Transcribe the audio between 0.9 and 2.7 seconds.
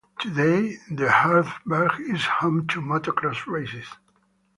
Erzberg is home